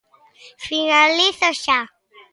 Finalizo 0.65 1.49
xa. 1.63 1.79